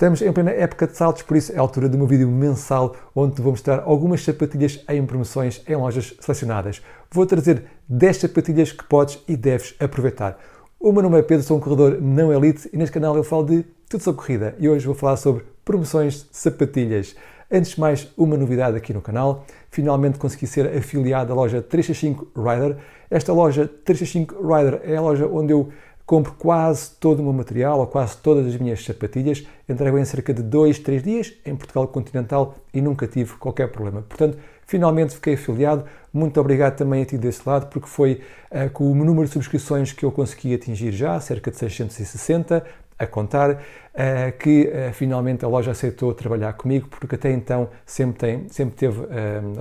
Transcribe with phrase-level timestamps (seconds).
[0.00, 2.96] Estamos em plena época de saltos, por isso é a altura de um vídeo mensal
[3.14, 6.80] onde te vou mostrar algumas sapatilhas em promoções em lojas selecionadas.
[7.10, 10.38] Vou trazer 10 sapatilhas que podes e deves aproveitar.
[10.80, 13.44] O meu nome é Pedro, sou um corredor não elite e neste canal eu falo
[13.44, 17.14] de tudo sobre corrida e hoje vou falar sobre promoções de sapatilhas.
[17.52, 19.44] Antes de mais, uma novidade aqui no canal.
[19.70, 22.78] Finalmente consegui ser afiliado à loja 365 Rider.
[23.10, 25.68] Esta loja 365 Rider é a loja onde eu
[26.10, 30.34] compro quase todo o meu material ou quase todas as minhas sapatilhas, entrego em cerca
[30.34, 34.02] de 2, 3 dias em Portugal continental e nunca tive qualquer problema.
[34.02, 35.84] Portanto, finalmente fiquei afiliado.
[36.12, 39.92] Muito obrigado também a ti desse lado, porque foi uh, com o número de subscrições
[39.92, 42.66] que eu consegui atingir já, cerca de 660,
[42.98, 43.58] a contar, uh,
[44.36, 49.00] que uh, finalmente a loja aceitou trabalhar comigo, porque até então sempre, tem, sempre teve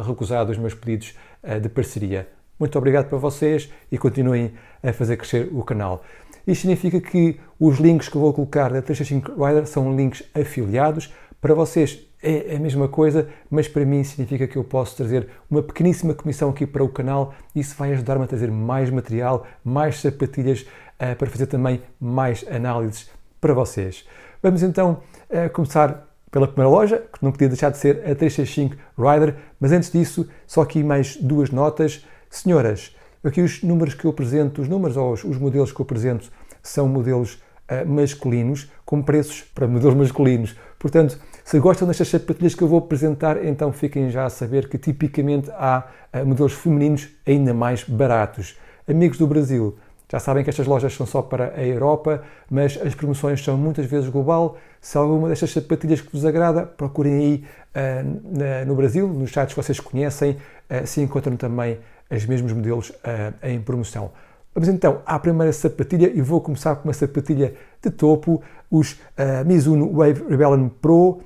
[0.04, 1.14] recusado os meus pedidos
[1.62, 2.28] de parceria.
[2.60, 4.52] Muito obrigado para vocês e continuem
[4.84, 6.04] a fazer crescer o canal.
[6.50, 11.14] Isto significa que os links que eu vou colocar na 365 Rider são links afiliados.
[11.40, 15.62] Para vocês é a mesma coisa, mas para mim significa que eu posso trazer uma
[15.62, 17.36] pequeníssima comissão aqui para o canal.
[17.56, 23.12] Isso vai ajudar-me a trazer mais material, mais sapatilhas, uh, para fazer também mais análises
[23.40, 24.08] para vocês.
[24.42, 28.76] Vamos então uh, começar pela primeira loja, que não podia deixar de ser a 365
[28.98, 32.04] Rider, mas antes disso, só aqui mais duas notas.
[32.28, 36.32] Senhoras, Aqui os números que eu apresento, os números ou os modelos que eu apresento
[36.62, 37.36] são modelos
[37.70, 40.56] uh, masculinos, com preços para modelos masculinos.
[40.78, 44.78] Portanto, se gostam destas sapatilhas que eu vou apresentar, então fiquem já a saber que
[44.78, 48.58] tipicamente há uh, modelos femininos ainda mais baratos.
[48.88, 49.78] Amigos do Brasil,
[50.12, 53.86] já sabem que estas lojas são só para a Europa, mas as promoções são muitas
[53.86, 54.58] vezes global.
[54.82, 57.44] Se alguma destas sapatilhas que vos agrada, procurem aí
[57.76, 61.78] uh, na, no Brasil, nos sites que vocês conhecem, uh, se encontram também
[62.10, 64.12] os mesmos modelos uh, em promoção.
[64.54, 69.46] Vamos então à primeira sapatilha e vou começar com uma sapatilha de topo, os uh,
[69.46, 71.20] Mizuno Wave Rebellion Pro, uh,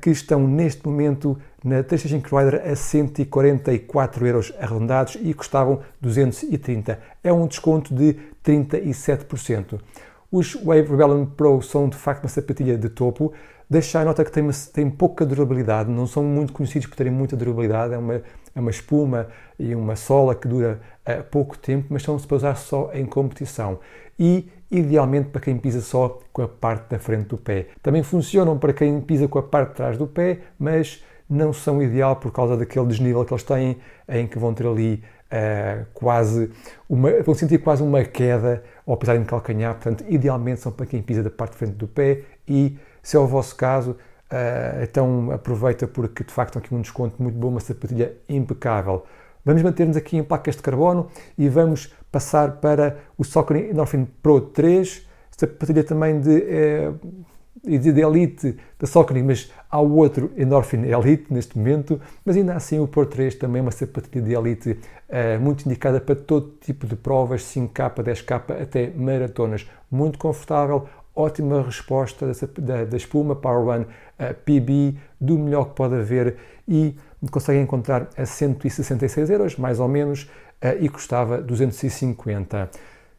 [0.00, 6.98] que estão neste momento na 365 Rider a 144 euros arredondados e custavam 230.
[7.24, 9.80] É um desconto de 37%.
[10.30, 13.32] Os Wave Rebellion Pro são de facto uma sapatilha de topo.
[13.68, 17.94] Deixar nota que tem, tem pouca durabilidade, não são muito conhecidos por terem muita durabilidade,
[17.94, 18.22] é uma
[18.54, 19.28] é uma espuma
[19.58, 23.78] e uma sola que dura uh, pouco tempo, mas são-se para usar só em competição.
[24.18, 27.66] E, idealmente, para quem pisa só com a parte da frente do pé.
[27.82, 31.82] Também funcionam para quem pisa com a parte de trás do pé, mas não são
[31.82, 33.78] ideal por causa daquele desnível que eles têm,
[34.08, 36.50] em que vão ter ali uh, quase
[36.88, 39.74] uma, vão sentir quase uma queda ao pisarem de calcanhar.
[39.74, 43.20] Portanto, idealmente são para quem pisa da parte de frente do pé e, se é
[43.20, 43.96] o vosso caso,
[44.34, 49.04] Uh, então aproveita porque de facto aqui um desconto muito bom, uma sapatilha impecável.
[49.44, 51.08] Vamos manter-nos aqui em placas de carbono
[51.38, 56.92] e vamos passar para o Saucony Endorphin Pro 3, sapatilha também de, eh,
[57.62, 62.88] de Elite da Saucony, mas há outro Endorphin Elite neste momento, mas ainda assim o
[62.88, 66.96] Pro 3 também é uma sapatilha de Elite eh, muito indicada para todo tipo de
[66.96, 74.34] provas, 5K, 10K, até maratonas, muito confortável, ótima resposta da, da espuma Power One uh,
[74.44, 76.36] PB, do melhor que pode haver
[76.66, 76.94] e
[77.30, 80.28] conseguem encontrar a 166 euros, mais ou menos,
[80.62, 82.70] uh, e custava 250.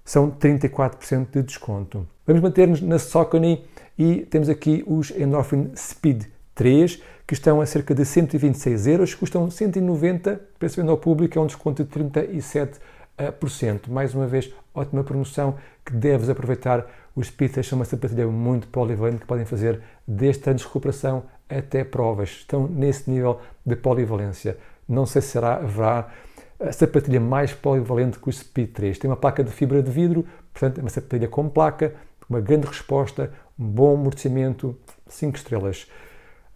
[0.04, 2.08] São 34% de desconto.
[2.28, 3.64] Vamos manter-nos na Saucony
[3.98, 9.50] e temos aqui os Endorphin Speed 3, que estão a cerca de 126 euros, custam
[9.50, 13.90] 190, preço venda ao público é um desconto de 37%.
[13.90, 19.22] Mais uma vez, ótima promoção que deves aproveitar os Speedsters são uma sapatilha muito polivalente
[19.22, 22.30] que podem fazer desde anos de recuperação até provas.
[22.30, 24.58] Estão nesse nível de polivalência.
[24.88, 26.10] Não sei se será, haverá
[26.60, 29.00] a sapatilha mais polivalente que o Speed 3.
[29.00, 31.94] Tem uma placa de fibra de vidro, portanto é uma sapatilha com placa,
[32.30, 34.78] uma grande resposta, um bom amortecimento,
[35.08, 35.88] 5 estrelas.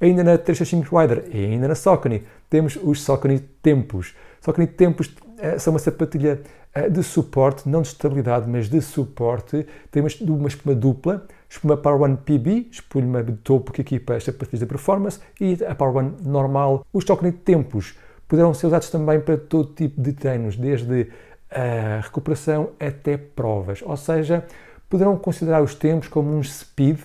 [0.01, 4.15] Ainda na 365 Rider e ainda na Saucony temos os Saucony Tempos.
[4.41, 6.41] Saucony Tempos eh, são uma sapatilha
[6.73, 9.65] eh, de suporte, não de estabilidade, mas de suporte.
[9.91, 14.23] Tem uma, uma espuma dupla, espuma Power One PB, espuma de topo que equipa as
[14.23, 16.85] sapatilhas de performance, e a Power One normal.
[16.93, 17.97] Os Saucony Tempos
[18.27, 21.09] poderão ser usados também para todo tipo de treinos, desde
[21.49, 23.81] a recuperação até provas.
[23.81, 24.45] Ou seja,
[24.87, 26.99] poderão considerar os tempos como um speed,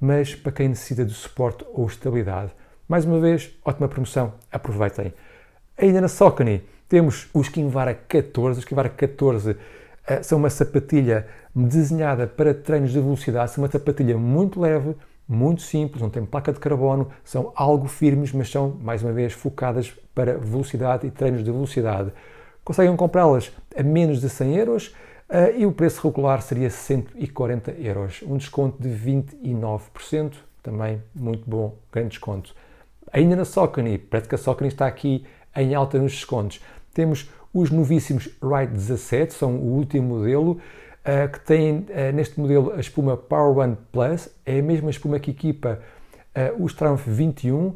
[0.00, 2.52] mas para quem necessita de suporte ou estabilidade.
[2.88, 5.12] Mais uma vez, ótima promoção, aproveitem.
[5.76, 8.58] Ainda na Saucony temos o Skinvara 14.
[8.58, 9.56] O Skinvara 14 uh,
[10.22, 14.96] são uma sapatilha desenhada para treinos de velocidade, são uma sapatilha muito leve,
[15.26, 19.32] muito simples, não tem placa de carbono, são algo firmes, mas são, mais uma vez,
[19.32, 22.12] focadas para velocidade e treinos de velocidade.
[22.64, 24.88] Conseguem comprá-las a menos de 100 euros
[25.28, 31.76] uh, e o preço regular seria 140 euros, um desconto de 29%, também muito bom,
[31.92, 32.52] grande desconto.
[33.12, 33.44] Ainda na
[34.10, 35.24] parece que a Saucony está aqui
[35.56, 36.60] em alta nos descontos.
[36.92, 42.72] Temos os novíssimos Ride 17, são o último modelo, uh, que tem uh, neste modelo
[42.72, 45.80] a espuma Power One Plus, é a mesma espuma que equipa
[46.36, 47.74] uh, os Triumph 21.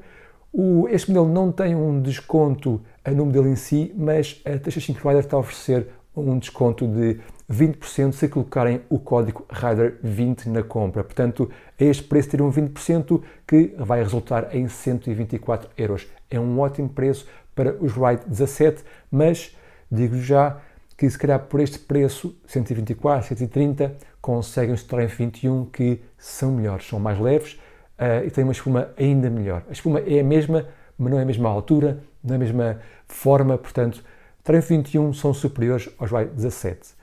[0.52, 5.19] O, este modelo não tem um desconto no modelo em si, mas a T65 Rider
[5.19, 7.19] está a oferecer um desconto de
[7.50, 11.05] 20% se colocarem o código RIDER20 na compra.
[11.05, 16.06] Portanto, a este preço terão 20% que vai resultar em 124 euros.
[16.31, 19.56] É um ótimo preço para os Ride 17, mas
[19.90, 20.58] digo já
[20.96, 26.86] que se calhar por este preço, 124, 130, conseguem os Triumph 21 que são melhores,
[26.86, 27.54] são mais leves
[27.98, 29.62] uh, e têm uma espuma ainda melhor.
[29.68, 30.66] A espuma é a mesma,
[30.96, 34.04] mas não é a mesma altura, não é a mesma forma, portanto,
[34.42, 36.94] Triumph 21 são superiores aos Ride 17.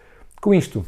[0.41, 0.85] Com isto,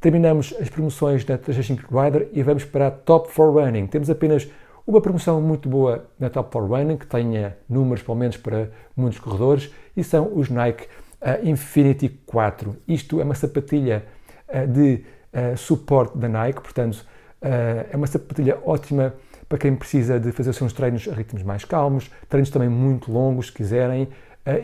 [0.00, 3.86] terminamos as promoções da 365 Rider e vamos para a Top 4 Running.
[3.86, 4.46] Temos apenas
[4.86, 9.18] uma promoção muito boa na Top 4 Running, que tenha números, pelo menos, para muitos
[9.18, 10.84] corredores, e são os Nike
[11.22, 12.76] uh, Infinity 4.
[12.86, 14.04] Isto é uma sapatilha
[14.48, 17.04] uh, de uh, suporte da Nike, portanto,
[17.46, 19.12] é uma sapatilha ótima
[19.50, 23.12] para quem precisa de fazer os seus treinos a ritmos mais calmos, treinos também muito
[23.12, 24.08] longos, se quiserem,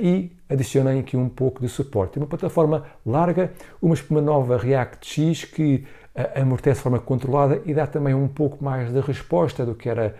[0.00, 2.16] e adicionem aqui um pouco de suporte.
[2.16, 3.52] Uma plataforma larga,
[3.82, 5.86] uma espuma nova React X que
[6.34, 10.14] amortece de forma controlada e dá também um pouco mais de resposta do que era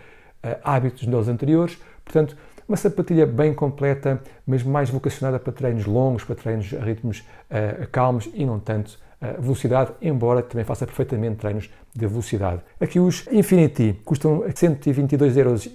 [0.63, 1.77] hábitos dos anteriores.
[2.03, 2.35] Portanto,
[2.71, 7.85] uma sapatilha bem completa, mas mais vocacionada para treinos longos, para treinos a ritmos uh,
[7.91, 12.61] calmos e não tanto uh, velocidade, embora também faça perfeitamente treinos de velocidade.
[12.79, 15.69] Aqui os Infinity custam 122,5 euros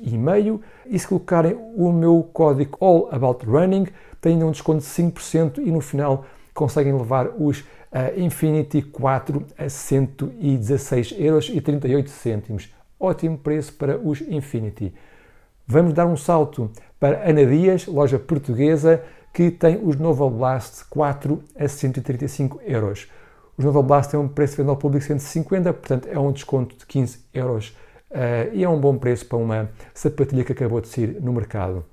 [0.87, 3.89] e se colocarem o meu código All About Running,
[4.21, 6.25] têm um desconto de 5% e no final
[6.57, 12.75] conseguem levar os uh, Infinity 4 a 116 euros e 38 cêntimos.
[12.99, 14.93] Ótimo preço para os Infinity.
[15.67, 21.43] Vamos dar um salto para Ana Dias, loja portuguesa, que tem os Nova Blast 4
[21.59, 23.07] a 135 euros.
[23.59, 26.33] Os Nova Blast têm um preço de venda ao público de 150, portanto é um
[26.33, 27.77] desconto de 15 euros
[28.11, 31.85] uh, e é um bom preço para uma sapatilha que acabou de sair no mercado.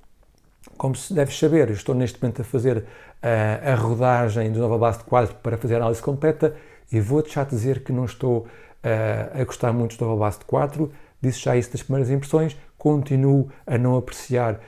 [0.78, 2.86] Como se deves saber, estou neste momento a fazer
[3.24, 6.56] uh, a rodagem do Nova Blast 4 para fazer a análise completa
[6.92, 10.92] e vou-te já dizer que não estou uh, a gostar muito do Nova Blast 4,
[11.22, 14.60] disse já isso das primeiras impressões, continuo a não apreciar uh,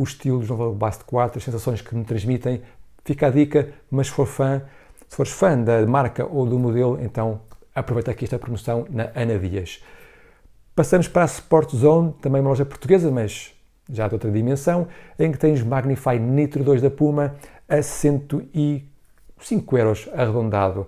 [0.00, 2.62] o estilo dos Nova Blast 4, as sensações que me transmitem.
[3.04, 4.62] Fica a dica, mas se for fã,
[5.08, 7.40] se fores fã da marca ou do modelo, então
[7.74, 9.82] aproveita aqui esta promoção na Ana Dias.
[10.74, 13.54] Passamos para a Sport Zone, também uma loja portuguesa, mas
[13.90, 17.34] já de outra dimensão, em que tens Magnify Nitro 2 da Puma
[17.68, 20.86] a 105 euros arredondado.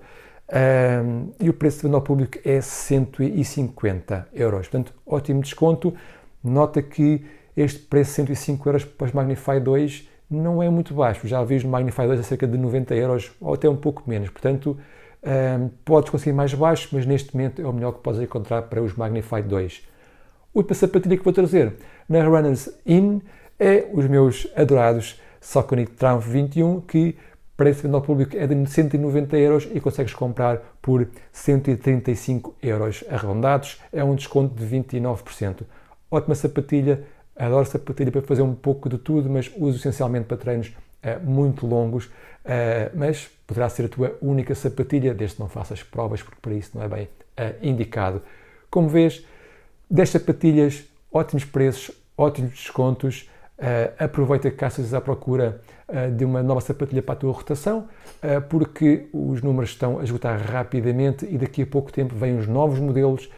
[0.48, 4.68] Um, e o preço de venda ao público é 150 euros.
[4.68, 5.94] Portanto, ótimo desconto.
[6.42, 7.24] Nota que
[7.56, 11.26] este preço de 105 euros para os Magnify 2 não é muito baixo.
[11.26, 14.28] Já vi os Magnify 2 a cerca de 90 euros ou até um pouco menos.
[14.30, 14.78] Portanto,
[15.22, 18.82] um, podes conseguir mais baixo, mas neste momento é o melhor que podes encontrar para
[18.82, 19.82] os Magnify 2.
[20.54, 21.74] Última sapatilha que vou trazer
[22.08, 23.20] na Runners In
[23.58, 27.16] é os meus adorados Saucony Triumph 21, que
[27.56, 33.80] de venda ao público é de 190 euros e consegues comprar por 135 euros arredondados.
[33.92, 35.62] É um desconto de 29%.
[36.10, 37.04] Ótima sapatilha,
[37.36, 41.64] adoro sapatilha para fazer um pouco de tudo, mas uso essencialmente para treinos uh, muito
[41.64, 42.06] longos.
[42.06, 46.54] Uh, mas poderá ser a tua única sapatilha, desde que não faças provas, porque para
[46.54, 48.20] isso não é bem uh, indicado.
[48.68, 49.24] Como vês,
[49.88, 53.30] 10 sapatilhas, ótimos preços, ótimos descontos.
[53.98, 55.60] Aproveita que caças à procura
[56.16, 57.88] de uma nova sapatilha para a tua rotação,
[58.48, 62.78] porque os números estão a esgotar rapidamente e daqui a pouco tempo vêm os novos
[62.78, 63.30] modelos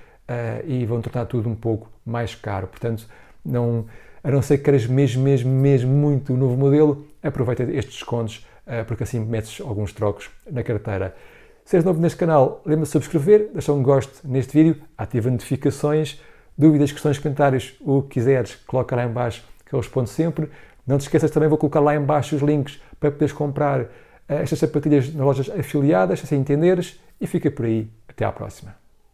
[0.67, 2.67] e vão tornar tudo um pouco mais caro.
[2.67, 3.07] Portanto,
[3.45, 3.87] não,
[4.23, 8.47] a não ser que queiras mesmo, mesmo, mesmo muito o novo modelo, aproveita estes descontos,
[8.87, 11.15] porque assim metes alguns trocos na carteira.
[11.65, 16.19] Se és novo neste canal, lembra-te de subscrever, deixar um gosto neste vídeo, ativa notificações,
[16.57, 20.51] dúvidas, questões, comentários, o que quiseres, coloca lá em baixo que eu respondo sempre.
[20.87, 23.87] Não te esqueças também, vou colocar lá em baixo os links para poderes comprar
[24.27, 27.91] estas sapatilhas nas lojas afiliadas, assim entenderes, e fica por aí.
[28.09, 28.75] Até à próxima.